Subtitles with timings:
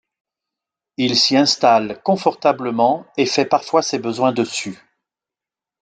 [0.97, 4.79] Il s'y installe confortablement et fait parfois ses besoins dessus.